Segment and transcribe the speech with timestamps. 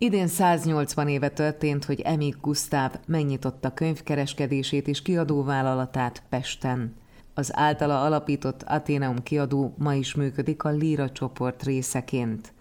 [0.00, 6.94] Idén 180 éve történt, hogy Emik Gusztáv megnyitotta könyvkereskedését és kiadóvállalatát Pesten.
[7.34, 12.52] Az általa alapított Athenaum kiadó ma is működik a Líra csoport részeként.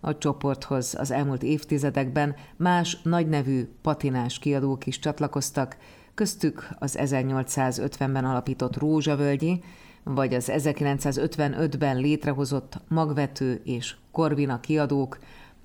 [0.00, 5.76] A csoporthoz az elmúlt évtizedekben más nagynevű patinás kiadók is csatlakoztak,
[6.14, 9.62] köztük az 1850-ben alapított Rózsavölgyi,
[10.04, 15.18] vagy az 1955-ben létrehozott Magvető és Korvina kiadók,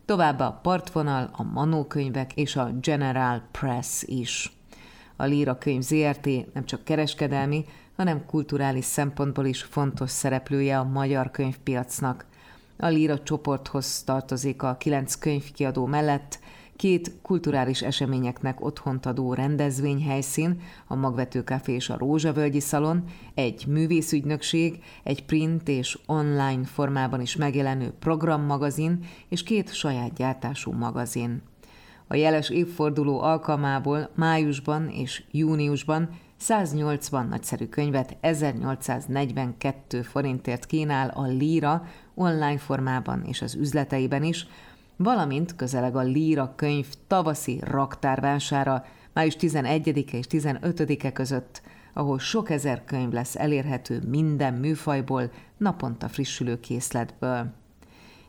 [0.07, 4.51] továbbá a Partvonal, a Manó könyvek és a General Press is.
[5.15, 7.65] A Líra könyv ZRT nem csak kereskedelmi,
[7.95, 12.25] hanem kulturális szempontból is fontos szereplője a magyar könyvpiacnak.
[12.77, 16.39] A Líra csoporthoz tartozik a kilenc könyvkiadó mellett
[16.77, 24.83] két kulturális eseményeknek otthont adó rendezvényhelyszín, a Magvető Café és a Rózsavölgyi Szalon, egy művészügynökség,
[25.03, 28.99] egy print és online formában is megjelenő programmagazin
[29.29, 31.41] és két saját gyártású magazin.
[32.07, 41.85] A jeles évforduló alkalmából májusban és júniusban 180 nagyszerű könyvet 1842 forintért kínál a Líra
[42.13, 44.47] online formában és az üzleteiben is,
[44.97, 51.61] valamint közeleg a Líra könyv tavaszi raktárvására május 11-e és 15-e között,
[51.93, 57.53] ahol sok ezer könyv lesz elérhető minden műfajból, naponta frissülő készletből.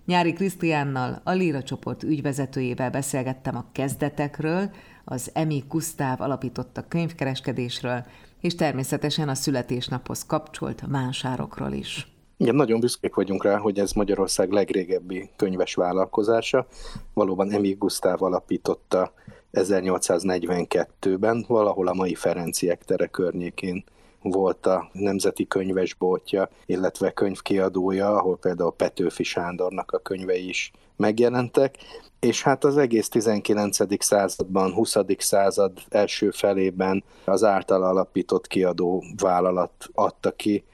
[0.05, 4.71] Nyári Krisztiánnal, a Líra csoport ügyvezetőjével beszélgettem a kezdetekről,
[5.05, 8.07] az Emi Gusztáv alapította könyvkereskedésről,
[8.41, 12.18] és természetesen a születésnaphoz kapcsolt vásárokról is.
[12.41, 16.67] Igen, nagyon büszkék vagyunk rá, hogy ez Magyarország legrégebbi könyves vállalkozása.
[17.15, 19.13] Valóban Emi Gusztáv alapította
[19.53, 23.85] 1842-ben, valahol a mai Ferenciek tere környékén
[24.23, 31.77] volt a Nemzeti Könyvesboltja, illetve könyvkiadója, ahol például Petőfi Sándornak a könyvei is megjelentek,
[32.21, 34.05] és hát az egész 19.
[34.05, 34.97] században, 20.
[35.19, 40.65] század első felében az által alapított kiadó vállalat adta ki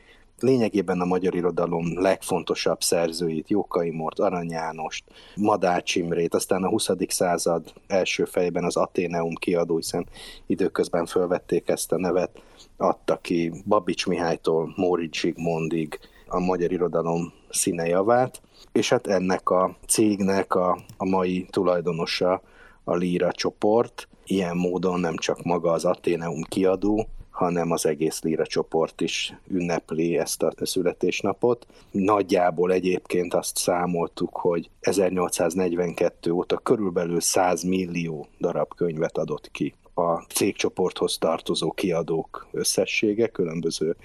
[0.44, 5.04] lényegében a magyar irodalom legfontosabb szerzőit, Jókai Mort, Arany Jánost,
[5.36, 6.90] Madács Imrét, aztán a 20.
[7.08, 10.06] század első fejében az Ateneum kiadó, hiszen
[10.46, 12.42] időközben fölvették ezt a nevet,
[12.76, 20.54] adta ki Babics Mihálytól Móricz Zsigmondig a magyar irodalom színejavát, és hát ennek a cégnek
[20.54, 22.42] a, a mai tulajdonosa
[22.84, 28.46] a Líra csoport, ilyen módon nem csak maga az Ateneum kiadó, hanem az egész Líra
[28.46, 31.66] csoport is ünnepli ezt a születésnapot.
[31.90, 40.20] Nagyjából egyébként azt számoltuk, hogy 1842 óta körülbelül 100 millió darab könyvet adott ki a
[40.20, 43.96] cégcsoporthoz tartozó kiadók összessége különböző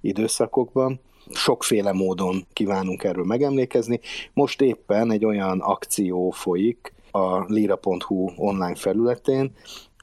[0.00, 1.00] időszakokban.
[1.32, 4.00] Sokféle módon kívánunk erről megemlékezni.
[4.32, 9.52] Most éppen egy olyan akció folyik a lira.hu online felületén,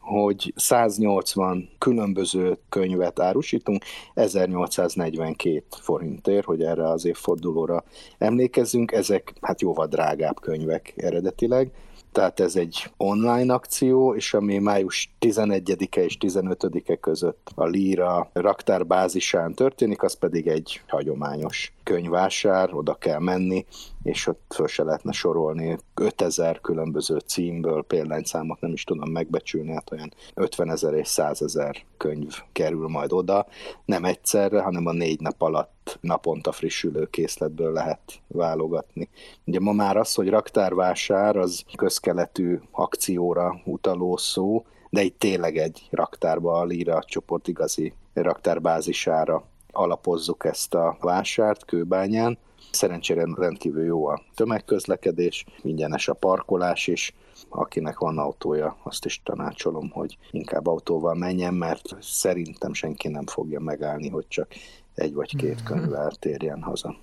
[0.06, 3.84] hogy 180 különböző könyvet árusítunk,
[4.14, 7.84] 1842 forintért, hogy erre az évfordulóra
[8.18, 11.72] emlékezzünk, ezek hát jóval drágább könyvek eredetileg,
[12.16, 19.53] tehát ez egy online akció, és ami május 11-e és 15-e között a Líra raktárbázisán
[19.53, 23.66] történik, az pedig egy hagyományos könyvásár, oda kell menni,
[24.03, 25.78] és ott föl se lehetne sorolni.
[25.94, 31.76] 5000 különböző címből, példányszámot nem is tudom megbecsülni, hát olyan 50 ezer és 100 ezer
[31.97, 33.47] könyv kerül majd oda,
[33.86, 39.09] nem egyszerre, hanem a négy nap alatt naponta frissülő készletből lehet válogatni.
[39.46, 45.88] Ugye ma már az, hogy raktárvásár, az közkeletű akcióra utaló szó, de itt tényleg egy
[45.91, 52.38] raktárba a Lira csoport igazi raktárbázisára alapozzuk ezt a vásárt kőbányán.
[52.72, 57.13] Szerencsére rendkívül jó a tömegközlekedés, ingyenes a parkolás is,
[57.50, 63.59] akinek van autója, azt is tanácsolom, hogy inkább autóval menjen, mert szerintem senki nem fogja
[63.59, 64.47] megállni, hogy csak
[64.96, 65.66] egy vagy két mhm.
[65.66, 66.96] könyvvel térjen haza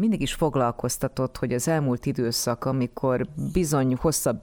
[0.00, 4.40] mindig is foglalkoztatott, hogy az elmúlt időszak, amikor bizony hosszabb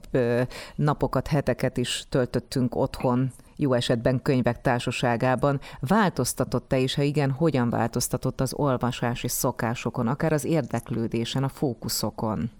[0.74, 8.40] napokat, heteket is töltöttünk otthon, jó esetben könyvek társaságában, változtatott-e, és ha igen, hogyan változtatott
[8.40, 12.50] az olvasási szokásokon, akár az érdeklődésen, a fókuszokon?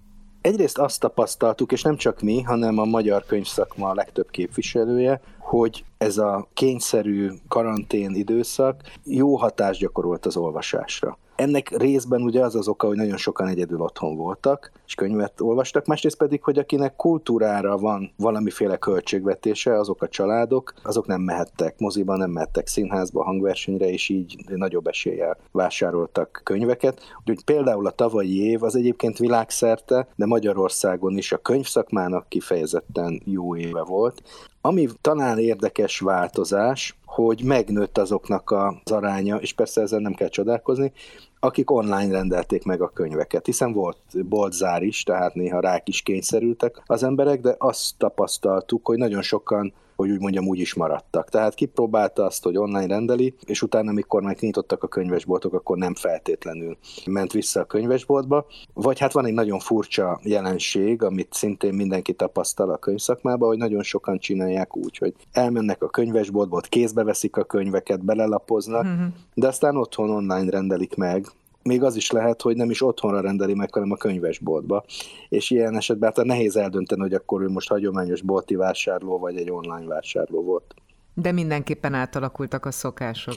[0.41, 5.85] Egyrészt azt tapasztaltuk, és nem csak mi, hanem a magyar könyvszakma a legtöbb képviselője, hogy
[5.99, 12.69] ez a kényszerű karantén időszak jó hatást gyakorolt az olvasásra Ennek részben ugye az az
[12.69, 17.77] oka, hogy nagyon sokan egyedül otthon voltak, és könyvet olvastak, másrészt pedig, hogy akinek kultúrára
[17.77, 24.09] van valamiféle költségvetése, azok a családok, azok nem mehettek moziba, nem mehettek színházba, hangversenyre, és
[24.09, 27.01] így nagyobb eséllyel vásároltak könyveket.
[27.19, 33.57] Úgyhogy például a tavalyi év az egyébként világszerte, de Magyarországon is a könyvszakmának kifejezetten jó
[33.57, 34.23] éve volt.
[34.61, 40.93] Ami talán érdekes változás, hogy megnőtt azoknak az aránya, és persze ezzel nem kell csodálkozni,
[41.41, 43.99] akik online rendelték meg a könyveket, hiszen volt
[44.29, 49.73] boltzár is, tehát néha rák is kényszerültek az emberek, de azt tapasztaltuk, hogy nagyon sokan
[49.99, 51.29] hogy úgy mondjam, úgy is maradtak.
[51.29, 55.95] Tehát kipróbálta azt, hogy online rendeli, és utána, amikor meg nyitottak a könyvesboltok, akkor nem
[55.95, 58.47] feltétlenül ment vissza a könyvesboltba.
[58.75, 63.83] Vagy hát van egy nagyon furcsa jelenség, amit szintén mindenki tapasztal a könyvszakmában, hogy nagyon
[63.83, 69.07] sokan csinálják úgy, hogy elmennek a könyvesboltba, kézbe veszik a könyveket, belelapoznak, uh-huh.
[69.35, 71.27] de aztán otthon online rendelik meg,
[71.69, 74.85] még az is lehet, hogy nem is otthonra rendeli meg, hanem a könyvesboltba.
[75.29, 79.51] És ilyen esetben hát nehéz eldönteni, hogy akkor ő most hagyományos bolti vásárló, vagy egy
[79.51, 80.75] online vásárló volt.
[81.15, 83.35] De mindenképpen átalakultak a szokások.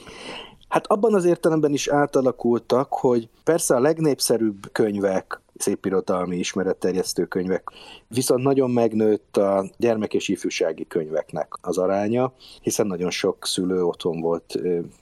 [0.68, 7.70] Hát abban az értelemben is átalakultak, hogy persze a legnépszerűbb könyvek szépirodalmi ismeretterjesztő könyvek.
[8.08, 14.20] Viszont nagyon megnőtt a gyermek és ifjúsági könyveknek az aránya, hiszen nagyon sok szülő otthon
[14.20, 14.54] volt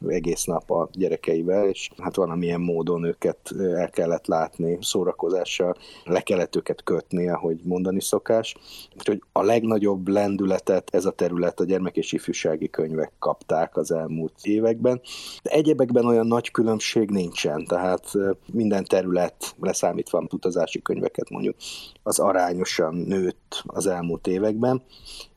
[0.08, 6.56] egész nap a gyerekeivel, és hát valamilyen módon őket el kellett látni szórakozással, le kellett
[6.56, 8.56] őket kötni, ahogy mondani szokás.
[8.98, 14.34] Úgyhogy a legnagyobb lendületet ez a terület a gyermek és ifjúsági könyvek kapták az elmúlt
[14.42, 15.00] években.
[15.42, 18.12] De egyebekben olyan nagy különbség nincsen, tehát
[18.52, 20.18] minden terület leszámítva
[20.50, 21.56] utazási könyveket mondjuk,
[22.02, 24.82] az arányosan nőtt az elmúlt években.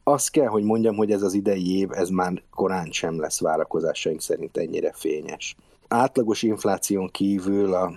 [0.03, 4.21] Azt kell, hogy mondjam, hogy ez az idei év, ez már korán sem lesz várakozásaink
[4.21, 5.55] szerint ennyire fényes.
[5.87, 7.93] Átlagos infláción kívül a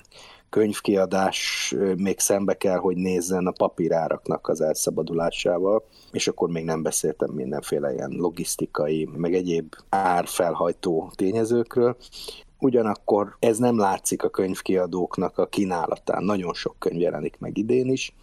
[0.50, 7.30] könyvkiadás még szembe kell, hogy nézzen a papíráraknak az elszabadulásával, és akkor még nem beszéltem
[7.30, 11.96] mindenféle ilyen logisztikai, meg egyéb árfelhajtó tényezőkről.
[12.58, 16.25] Ugyanakkor ez nem látszik a könyvkiadóknak a kínálatán.
[16.25, 18.14] Nagyon sok könyv jelenik meg idén is.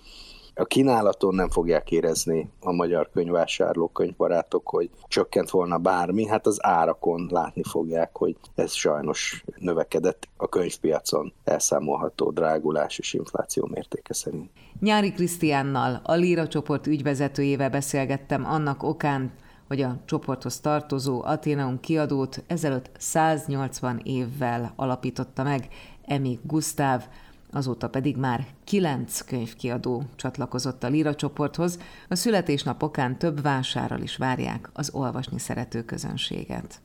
[0.55, 6.65] A kínálaton nem fogják érezni a magyar könyvvásárlók, könyvbarátok, hogy csökkent volna bármi, hát az
[6.65, 14.49] árakon látni fogják, hogy ez sajnos növekedett a könyvpiacon elszámolható drágulás és infláció mértéke szerint.
[14.79, 19.31] Nyári Krisztiánnal, a Líra csoport ügyvezetőjével beszélgettem annak okán,
[19.67, 25.67] hogy a csoporthoz tartozó Ateneum kiadót ezelőtt 180 évvel alapította meg
[26.05, 27.03] Emi Gusztáv,
[27.51, 31.79] azóta pedig már kilenc könyvkiadó csatlakozott a Lira csoporthoz,
[32.09, 36.81] a születésnapokán több vásárral is várják az olvasni szerető közönséget.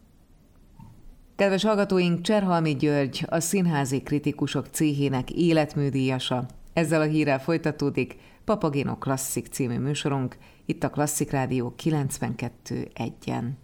[1.36, 6.46] Kedves hallgatóink, Cserhalmi György, a Színházi Kritikusok Céhének életműdíjasa.
[6.72, 8.16] Ezzel a hírrel folytatódik
[8.48, 13.58] Papagino Klasszik című műsorunk, itt a Klasszik Rádió 92.1-en.